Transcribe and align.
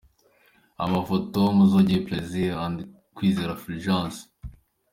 Amafoto: 0.83 1.39
Muzogeye 1.57 2.05
Plaisir 2.07 2.55
& 2.87 3.15
Kwizera 3.15 3.53
Fulgence. 3.61 4.21